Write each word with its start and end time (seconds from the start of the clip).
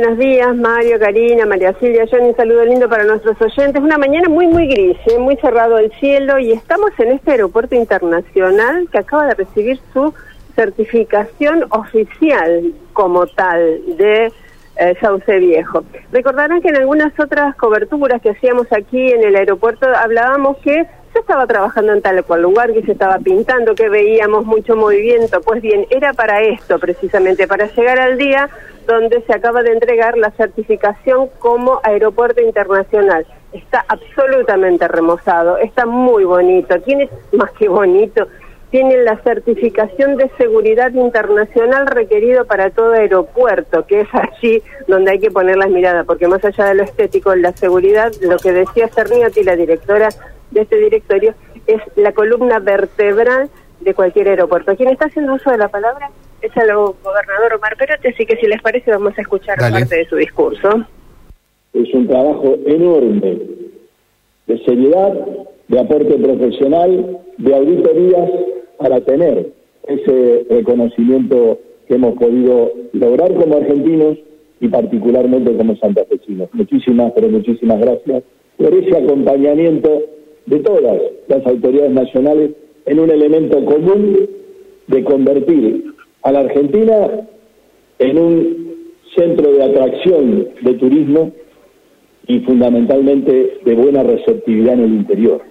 buenos 0.00 0.18
días, 0.18 0.56
Mario, 0.56 0.98
Karina, 0.98 1.46
María 1.46 1.72
Silvia, 1.78 2.04
Johnny, 2.10 2.30
un 2.30 2.36
saludo 2.36 2.64
lindo 2.64 2.88
para 2.88 3.04
nuestros 3.04 3.40
oyentes. 3.40 3.80
Una 3.80 3.96
mañana 3.96 4.28
muy, 4.28 4.48
muy 4.48 4.66
gris, 4.66 4.96
¿eh? 5.06 5.20
muy 5.20 5.36
cerrado 5.36 5.78
el 5.78 5.92
cielo 6.00 6.36
y 6.40 6.50
estamos 6.50 6.90
en 6.98 7.12
este 7.12 7.30
aeropuerto 7.30 7.76
internacional 7.76 8.88
que 8.90 8.98
acaba 8.98 9.26
de 9.28 9.34
recibir 9.34 9.78
su 9.92 10.12
certificación 10.56 11.66
oficial 11.70 12.74
como 12.92 13.28
tal 13.28 13.96
de 13.96 14.32
eh, 14.78 14.96
Sauce 15.00 15.38
Viejo. 15.38 15.84
Recordarán 16.10 16.60
que 16.60 16.70
en 16.70 16.76
algunas 16.78 17.12
otras 17.20 17.54
coberturas 17.54 18.20
que 18.20 18.30
hacíamos 18.30 18.66
aquí 18.72 19.12
en 19.12 19.22
el 19.22 19.36
aeropuerto 19.36 19.86
hablábamos 19.94 20.56
que 20.56 20.88
se 21.14 21.20
estaba 21.20 21.46
trabajando 21.46 21.92
en 21.92 22.02
tal 22.02 22.24
cual 22.24 22.42
lugar, 22.42 22.72
que 22.72 22.82
se 22.82 22.92
estaba 22.92 23.18
pintando, 23.18 23.76
que 23.76 23.88
veíamos 23.88 24.44
mucho 24.44 24.74
movimiento. 24.74 25.40
Pues 25.40 25.62
bien, 25.62 25.86
era 25.88 26.12
para 26.12 26.42
esto 26.42 26.78
precisamente, 26.80 27.46
para 27.46 27.66
llegar 27.68 28.00
al 28.00 28.18
día 28.18 28.50
donde 28.86 29.22
se 29.22 29.32
acaba 29.32 29.62
de 29.62 29.72
entregar 29.72 30.18
la 30.18 30.32
certificación 30.32 31.28
como 31.38 31.80
aeropuerto 31.84 32.42
internacional. 32.42 33.24
Está 33.52 33.84
absolutamente 33.86 34.88
remozado, 34.88 35.56
está 35.58 35.86
muy 35.86 36.24
bonito, 36.24 36.80
tiene 36.80 37.08
más 37.32 37.52
que 37.52 37.68
bonito, 37.68 38.26
tiene 38.70 38.96
la 39.04 39.16
certificación 39.18 40.16
de 40.16 40.28
seguridad 40.36 40.92
internacional 40.92 41.86
requerido 41.86 42.44
para 42.44 42.70
todo 42.70 42.92
aeropuerto, 42.92 43.86
que 43.86 44.00
es 44.00 44.08
allí 44.12 44.60
donde 44.88 45.12
hay 45.12 45.20
que 45.20 45.30
poner 45.30 45.56
las 45.56 45.70
miradas, 45.70 46.04
porque 46.04 46.26
más 46.26 46.44
allá 46.44 46.64
de 46.66 46.74
lo 46.74 46.82
estético, 46.82 47.36
la 47.36 47.52
seguridad, 47.52 48.10
lo 48.20 48.36
que 48.36 48.50
decía 48.50 48.88
Cerniotti, 48.88 49.44
la 49.44 49.54
directora 49.54 50.08
de 50.54 50.62
este 50.62 50.78
directorio, 50.78 51.34
es 51.66 51.80
la 51.96 52.12
columna 52.12 52.58
vertebral 52.60 53.50
de 53.80 53.94
cualquier 53.94 54.28
aeropuerto. 54.28 54.74
¿Quién 54.76 54.90
está 54.90 55.06
haciendo 55.06 55.34
uso 55.34 55.50
de 55.50 55.58
la 55.58 55.68
palabra? 55.68 56.10
Es 56.40 56.56
el 56.56 56.74
gobernador 56.74 57.54
Omar 57.56 57.76
Perotti, 57.76 58.08
así 58.08 58.24
que 58.24 58.36
si 58.36 58.46
les 58.46 58.62
parece 58.62 58.90
vamos 58.90 59.16
a 59.16 59.20
escuchar 59.20 59.58
parte 59.58 59.96
de 59.96 60.06
su 60.06 60.16
discurso. 60.16 60.86
Es 61.72 61.92
un 61.92 62.06
trabajo 62.06 62.56
enorme 62.66 63.38
de 64.46 64.64
seriedad, 64.64 65.12
de 65.68 65.80
aporte 65.80 66.14
profesional, 66.18 67.18
de 67.38 67.54
auditorías 67.54 68.30
para 68.78 69.00
tener 69.00 69.48
ese 69.86 70.46
reconocimiento 70.50 71.58
que 71.88 71.94
hemos 71.94 72.14
podido 72.14 72.72
lograr 72.92 73.34
como 73.34 73.56
argentinos 73.56 74.18
y 74.60 74.68
particularmente 74.68 75.56
como 75.56 75.76
santafesinos. 75.76 76.48
Muchísimas, 76.52 77.12
pero 77.12 77.28
muchísimas 77.28 77.80
gracias 77.80 78.22
por 78.56 78.72
ese 78.72 78.96
acompañamiento 78.96 80.02
de 80.46 80.60
todas 80.60 81.00
las 81.28 81.46
autoridades 81.46 81.92
nacionales 81.92 82.50
en 82.86 83.00
un 83.00 83.10
elemento 83.10 83.64
común 83.64 84.28
de 84.86 85.04
convertir 85.04 85.84
a 86.22 86.32
la 86.32 86.40
Argentina 86.40 87.26
en 87.98 88.18
un 88.18 88.74
centro 89.16 89.52
de 89.52 89.62
atracción 89.62 90.48
de 90.60 90.74
turismo 90.74 91.32
y 92.26 92.40
fundamentalmente 92.40 93.58
de 93.64 93.74
buena 93.74 94.02
receptividad 94.02 94.74
en 94.74 94.80
el 94.80 94.94
interior. 94.94 95.42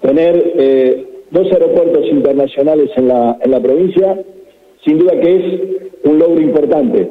Tener 0.00 0.52
eh, 0.56 1.06
dos 1.30 1.50
aeropuertos 1.52 2.06
internacionales 2.06 2.90
en 2.96 3.08
la, 3.08 3.38
en 3.42 3.50
la 3.50 3.60
provincia, 3.60 4.24
sin 4.84 4.98
duda 4.98 5.20
que 5.20 5.36
es 5.36 5.60
un 6.04 6.18
logro 6.18 6.40
importante, 6.40 7.08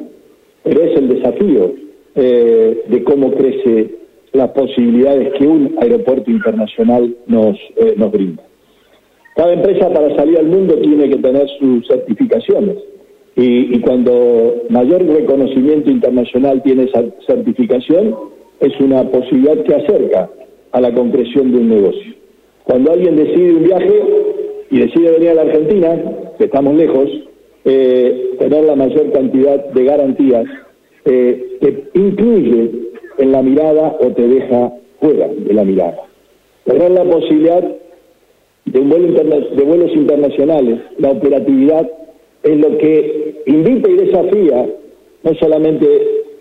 pero 0.62 0.82
es 0.82 0.98
el 0.98 1.08
desafío 1.08 1.74
eh, 2.14 2.82
de 2.88 3.04
cómo 3.04 3.32
crece 3.32 3.90
las 4.32 4.50
posibilidades 4.50 5.32
que 5.38 5.46
un 5.46 5.76
aeropuerto 5.80 6.30
internacional 6.30 7.14
nos, 7.26 7.56
eh, 7.76 7.94
nos 7.96 8.10
brinda. 8.10 8.42
Cada 9.36 9.52
empresa 9.52 9.88
para 9.92 10.14
salir 10.16 10.38
al 10.38 10.46
mundo 10.46 10.76
tiene 10.78 11.08
que 11.08 11.16
tener 11.16 11.46
sus 11.60 11.86
certificaciones 11.86 12.76
y, 13.40 13.78
cuando 13.82 14.64
mayor 14.68 15.06
reconocimiento 15.06 15.92
internacional 15.92 16.60
tiene 16.64 16.84
esa 16.84 17.04
certificación 17.24 18.16
es 18.58 18.80
una 18.80 19.08
posibilidad 19.08 19.62
que 19.62 19.76
acerca 19.76 20.28
a 20.72 20.80
la 20.80 20.92
concreción 20.92 21.52
de 21.52 21.58
un 21.58 21.68
negocio. 21.68 22.14
Cuando 22.64 22.90
alguien 22.90 23.14
decide 23.14 23.54
un 23.54 23.62
viaje 23.62 24.02
y 24.70 24.78
decide 24.80 25.12
venir 25.12 25.28
a 25.30 25.34
la 25.34 25.42
Argentina, 25.42 26.02
que 26.36 26.44
estamos 26.46 26.74
lejos, 26.74 27.08
eh, 27.64 28.30
tener 28.40 28.64
la 28.64 28.74
mayor 28.74 29.12
cantidad 29.12 29.64
de 29.66 29.84
garantías 29.84 30.46
eh, 31.04 31.58
que 31.60 31.84
incluye 31.94 32.70
en 33.18 33.32
la 33.32 33.42
mirada 33.42 33.96
o 34.00 34.06
te 34.12 34.26
deja 34.26 34.72
fuera 35.00 35.28
de 35.28 35.52
la 35.52 35.64
mirada. 35.64 36.04
Tener 36.64 36.90
la 36.90 37.04
posibilidad 37.04 37.64
de, 38.64 38.80
vuelo 38.80 39.12
de 39.12 39.64
vuelos 39.64 39.92
internacionales, 39.94 40.80
la 40.98 41.10
operatividad, 41.10 41.88
es 42.42 42.56
lo 42.56 42.78
que 42.78 43.42
invita 43.46 43.90
y 43.90 43.94
desafía 43.94 44.66
no 45.22 45.34
solamente 45.34 45.86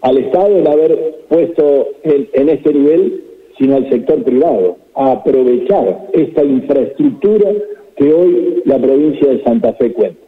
al 0.02 0.18
Estado 0.18 0.58
en 0.58 0.68
haber 0.68 1.16
puesto 1.28 1.88
en, 2.04 2.30
en 2.34 2.50
este 2.50 2.74
nivel, 2.74 3.24
sino 3.58 3.78
al 3.78 3.90
sector 3.90 4.24
privado, 4.24 4.78
a 4.96 5.14
aprovechar 5.14 6.10
esta 6.14 6.44
infraestructura 6.44 7.52
que 7.96 8.14
hoy 8.14 8.62
la 8.66 8.78
provincia 8.78 9.28
de 9.30 9.44
Santa 9.44 9.74
Fe 9.74 9.92
cuenta. 9.94 10.22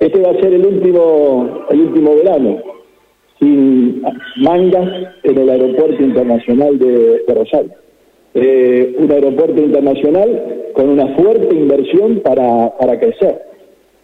Este 0.00 0.20
va 0.20 0.30
a 0.30 0.40
ser 0.40 0.52
el 0.52 0.64
último, 0.66 1.64
el 1.70 1.80
último 1.80 2.16
verano 2.16 2.77
sin 3.38 4.02
mangas 4.36 5.12
en 5.22 5.38
el 5.38 5.48
aeropuerto 5.48 6.02
internacional 6.02 6.78
de, 6.78 7.22
Rosario. 7.28 7.72
Eh, 8.34 8.96
un 8.98 9.10
aeropuerto 9.10 9.60
internacional 9.60 10.70
con 10.74 10.88
una 10.88 11.16
fuerte 11.16 11.54
inversión 11.54 12.20
para, 12.20 12.76
para 12.78 12.98
crecer. 12.98 13.42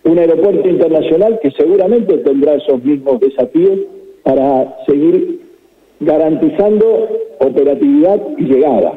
Un 0.04 0.18
aeropuerto 0.18 0.68
internacional 0.68 1.38
que 1.40 1.50
seguramente 1.52 2.18
tendrá 2.18 2.54
esos 2.54 2.82
mismos 2.82 3.20
desafíos 3.20 3.78
para 4.22 4.76
seguir 4.86 5.40
garantizando 6.00 7.08
operatividad 7.38 8.20
y 8.38 8.44
llegada. 8.44 8.94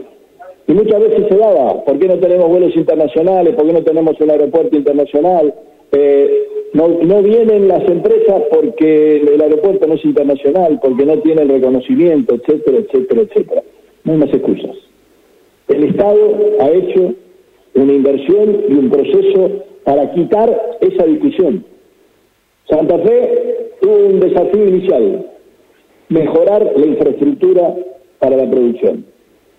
Y 0.68 0.74
muchas 0.74 1.00
veces 1.00 1.28
se 1.30 1.38
daba, 1.38 1.84
¿por 1.86 1.98
qué 1.98 2.08
no 2.08 2.20
tenemos 2.20 2.50
vuelos 2.50 2.76
internacionales? 2.76 3.56
¿Por 3.56 3.66
qué 3.68 3.74
no 3.74 3.84
tenemos 3.84 4.20
un 4.20 4.32
aeropuerto 4.32 4.76
internacional? 4.76 5.54
Eh, 5.94 6.47
no, 6.74 6.88
no 6.88 7.24
vienen 7.24 7.68
las 7.68 7.88
empresas 7.88 8.44
porque 8.52 9.18
el 9.18 9.42
aeropuerto 9.42 9.88
no 9.88 9.96
es 9.96 10.06
internacional, 10.06 10.80
porque 10.82 11.06
no 11.06 11.18
tiene 11.20 11.44
el 11.44 11.50
reconocimiento, 11.50 12.36
etcétera, 12.36 12.78
etcétera, 12.80 13.22
etcétera. 13.22 13.64
No 14.04 14.14
hay 14.14 14.18
más 14.20 14.34
excusas. 14.34 14.76
El 15.68 15.84
Estado 15.86 16.38
ha 16.60 16.70
hecho 16.70 17.14
una 17.76 17.94
inversión 17.94 18.64
y 18.70 18.74
un 18.74 18.90
proceso 18.90 19.64
para 19.84 20.12
quitar 20.14 20.78
esa 20.82 21.06
discusión. 21.06 21.64
Santa 22.70 22.98
Fe 23.00 23.72
tuvo 23.82 24.08
un 24.08 24.20
desafío 24.20 24.68
inicial, 24.68 25.26
mejorar 26.10 26.74
la 26.76 26.86
infraestructura 26.86 27.76
para 28.20 28.38
la 28.38 28.50
producción 28.50 29.06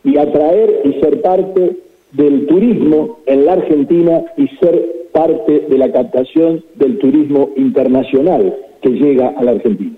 y 0.05 0.19
atraer 0.19 0.83
y 0.85 0.93
ser 1.01 1.21
parte 1.23 1.77
del 2.13 2.47
turismo 2.47 3.19
en 3.27 3.47
la 3.47 3.55
Argentina 3.55 4.25
y 4.37 4.49
ser 4.57 4.98
parte 5.19 5.67
de 5.69 5.79
la 5.79 5.91
captación 5.91 6.63
del 6.77 6.97
turismo 6.99 7.51
internacional 7.57 8.57
que 8.81 8.91
llega 8.91 9.31
a 9.37 9.43
la 9.43 9.51
Argentina. 9.51 9.97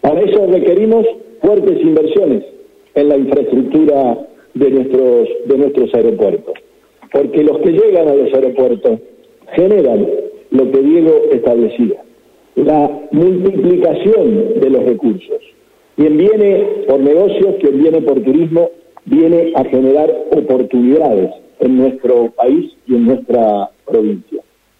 Para 0.00 0.20
eso 0.20 0.46
requerimos 0.46 1.04
fuertes 1.42 1.80
inversiones 1.82 2.44
en 2.94 3.08
la 3.08 3.16
infraestructura 3.16 4.28
de 4.54 4.70
nuestros, 4.70 5.28
de 5.46 5.58
nuestros 5.58 5.92
aeropuertos, 5.94 6.54
porque 7.12 7.42
los 7.42 7.58
que 7.58 7.72
llegan 7.72 8.06
a 8.08 8.14
los 8.14 8.32
aeropuertos 8.32 9.00
generan 9.56 10.06
lo 10.52 10.70
que 10.70 10.80
Diego 10.80 11.22
establecía, 11.32 12.04
la 12.54 13.00
multiplicación 13.10 14.60
de 14.60 14.70
los 14.70 14.84
recursos. 14.84 15.40
Quien 15.96 16.16
viene 16.18 16.84
por 16.86 17.00
negocios, 17.00 17.56
quien 17.58 17.82
viene 17.82 18.00
por 18.00 18.22
turismo, 18.22 18.70
viene 19.06 19.52
a 19.56 19.64
generar 19.64 20.08
oportunidades 20.30 21.30
en 21.58 21.78
nuestro 21.78 22.30
país 22.36 22.70
y 22.86 22.94
en 22.94 23.06
nuestra 23.06 23.70
provincia. 23.84 24.35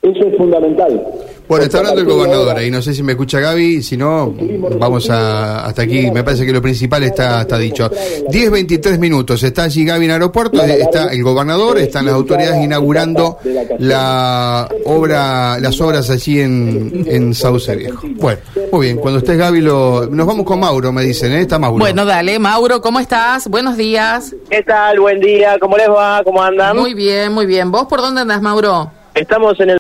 Eso 0.07 0.25
es 0.25 0.37
fundamental. 0.37 1.03
Bueno, 1.49 1.65
está 1.65 1.79
hablando 1.79 2.01
el 2.01 2.07
gobernador 2.07 2.57
ahí, 2.57 2.71
no 2.71 2.81
sé 2.83 2.93
si 2.95 3.03
me 3.03 3.13
escucha 3.13 3.41
Gaby, 3.41 3.83
si 3.83 3.97
no, 3.97 4.35
vamos 4.79 5.11
a, 5.11 5.65
hasta 5.65 5.83
aquí, 5.83 6.11
me 6.13 6.23
parece 6.23 6.45
que 6.45 6.53
lo 6.53 6.63
principal 6.63 7.03
está, 7.05 7.41
está 7.41 7.59
dicho. 7.59 7.91
10, 8.29 8.51
23 8.51 8.99
minutos, 8.99 9.43
está 9.43 9.65
allí 9.65 9.85
Gaby 9.85 10.05
en 10.05 10.11
aeropuerto, 10.13 10.63
está 10.63 11.13
el 11.13 11.23
gobernador, 11.23 11.79
están 11.79 12.07
las 12.07 12.15
autoridades 12.15 12.63
inaugurando 12.63 13.39
la 13.79 14.69
obra, 14.85 15.59
las 15.61 15.81
obras 15.81 16.11
allí 16.11 16.41
en, 16.41 17.05
en 17.07 17.35
Sauce 17.35 17.75
Viejo. 17.75 18.07
Bueno, 18.15 18.41
muy 18.73 18.87
bien, 18.87 18.99
cuando 18.99 19.19
estés 19.19 19.39
Gaby, 19.39 19.61
lo, 19.61 20.07
nos 20.07 20.27
vamos 20.27 20.45
con 20.45 20.61
Mauro, 20.61 20.93
me 20.93 21.03
dicen, 21.03 21.33
¿eh? 21.33 21.43
Está 21.43 21.59
Mauro. 21.59 21.79
Bueno, 21.79 22.05
dale, 22.05 22.39
Mauro, 22.39 22.81
¿cómo 22.81 23.01
estás? 23.01 23.49
Buenos 23.49 23.77
días. 23.77 24.35
¿Qué 24.51 24.63
tal? 24.63 25.01
Buen 25.01 25.21
día, 25.21 25.59
¿cómo 25.61 25.77
les 25.77 25.89
va? 25.89 26.23
¿Cómo 26.25 26.43
andan? 26.43 26.77
Muy 26.77 26.95
bien, 26.95 27.33
muy 27.33 27.47
bien. 27.47 27.73
¿Vos 27.73 27.87
por 27.87 28.01
dónde 28.01 28.21
andas, 28.21 28.41
Mauro? 28.41 28.91
Estamos 29.17 29.59
en 29.61 29.71
el 29.71 29.75